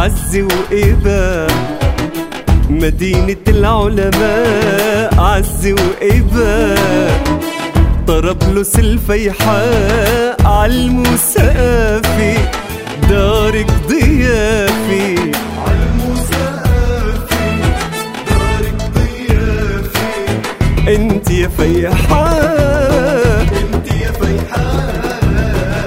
عز 0.00 0.36
وإبا 0.36 1.46
مدينة 2.70 3.36
العلماء 3.48 5.14
عز 5.18 5.66
وإبا 5.66 6.74
طرابلس 8.06 8.78
الفيحاء 8.78 10.36
عالمسافي 10.46 12.34
دارك 13.08 13.66
ضيافي. 13.88 15.30
انت 20.88 21.30
يا 21.30 21.48
فيحاء 21.48 23.42
انت 23.42 23.92
يا 23.92 24.12
فيحاء 24.12 25.86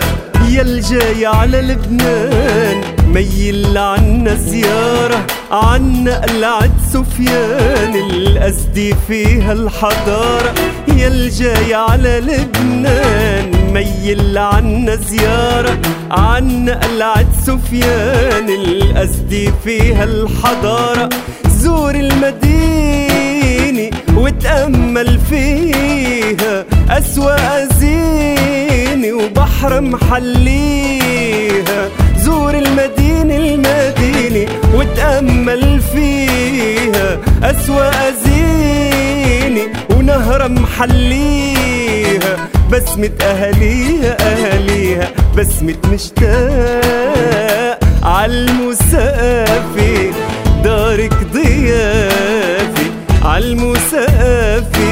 يا 0.49 0.61
الجاي 0.61 1.25
على 1.25 1.61
لبنان 1.61 2.92
ميل 3.13 3.77
عنا 3.77 4.35
زيارة 4.35 5.25
عنا 5.51 6.21
قلعة 6.21 6.69
سفيان. 6.93 7.95
الأزدي 7.95 8.95
فيها 9.07 9.53
الحضارة 9.53 10.53
يا 10.97 11.07
الجاي 11.07 11.73
على 11.73 12.19
لبنان. 12.19 13.51
ميل 13.73 14.37
عنا 14.37 14.95
زيارة 14.95 15.77
عنا 16.11 16.79
قلعة 16.79 17.25
سفيان. 17.45 18.49
الأزدي 18.49 19.51
فيها 19.63 20.03
الحضارة 20.03 21.09
زور 21.47 21.95
المدينة 21.95 23.89
وتأمل 24.17 25.19
فيها 25.29 26.65
أسوأ 26.89 27.65
زينة. 27.65 29.13
وبحر 29.13 29.81
محليها 29.81 30.92
زور 32.33 32.53
المدينة 32.53 33.35
المدينة 33.37 34.45
وتأمل 34.75 35.81
فيها 35.93 37.19
أسوأ 37.43 37.91
زينة 38.25 39.65
ونهر 39.89 40.49
محليها 40.49 42.33
بسمة 42.71 43.09
أهاليها 43.21 44.17
أهاليها 44.21 45.07
بسمة 45.37 45.75
مشتاق 45.93 47.79
عالمسافي 48.03 49.95
دارك 50.63 51.13
ضيافي 51.33 52.87
عالمسافي 53.23 54.89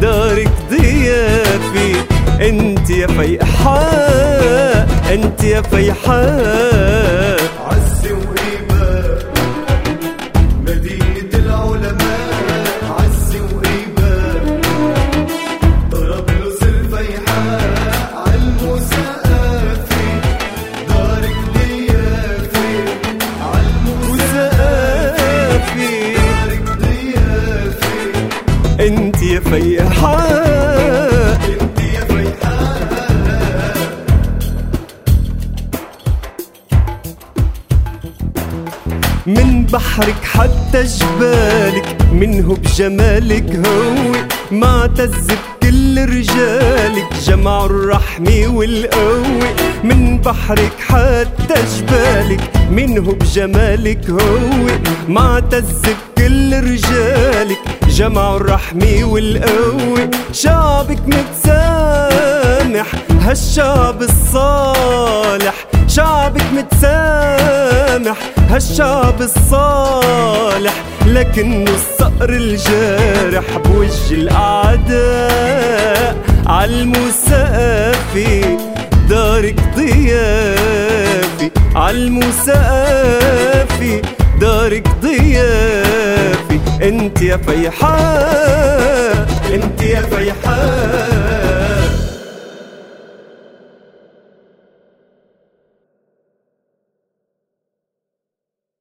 دارك 0.00 0.50
ضيافي 0.70 1.92
أنت 2.48 2.90
يا 2.90 3.06
فيحاء. 3.06 4.39
أنت 5.10 5.44
يا 5.44 5.62
فيحاء. 5.62 7.40
عز 7.66 8.06
وإيبا 8.06 9.18
مدينة 10.66 11.32
العلماء. 11.34 12.94
عز 12.98 13.36
وإيبا 13.36 14.12
طرابلس 15.92 16.62
الفيحاء 16.62 17.60
دارك 20.88 21.36
ضيافي 21.54 22.72
دارك 26.16 26.64
ضيافي 26.82 28.02
أنت 28.86 29.22
يا 29.22 29.40
فيحاء. 29.40 30.59
من 39.26 39.66
بحرك 39.66 40.24
حتى 40.24 40.82
جبالك 40.82 41.96
منه 42.12 42.56
بجمالك 42.56 43.66
هو 43.66 44.12
معتز 44.50 45.26
بكل 45.26 46.08
رجالك. 46.08 47.06
جمع 47.26 47.64
الرحمة 47.64 48.46
والقوة 48.46 49.54
من 49.84 50.18
بحرك 50.18 50.72
حتى 50.88 51.54
جبالك 51.76 52.40
منه 52.70 53.12
بجمالك 53.12 54.10
هو 54.10 54.66
معتز 55.08 55.82
بكل 56.16 56.54
رجالك. 56.54 57.58
جمع 57.88 58.36
الرحمة 58.36 59.04
والقوة 59.04 60.10
شعبك 60.32 61.00
متسامح 61.06 62.86
هالشعب 63.20 64.02
الصالح. 64.02 65.54
شعبك 65.88 66.44
متسامح 66.52 66.99
هالشعب 68.50 69.22
الصالح 69.22 70.74
لكنه 71.06 71.70
الصقر 71.70 72.30
الجارح 72.30 73.44
بوجه 73.64 74.14
الأعداء. 74.14 76.16
عالمسافي 76.46 78.40
دارك 79.08 79.60
ضيافي. 79.76 81.50
عالمسافي 81.74 82.42
دارك 84.40 84.88
ضيافي. 85.02 86.60
انت 86.82 87.22
يا 87.22 87.36
فيحاء 87.36 89.26
انت 89.54 89.82
يا 89.82 90.00
فيحاء. 90.00 91.29